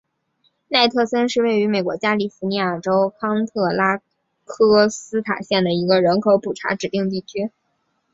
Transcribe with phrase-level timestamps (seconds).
[0.67, 4.01] 奈特森是位于美国加利福尼亚州康特拉
[4.45, 7.51] 科斯塔县的一个人口普查指定地区。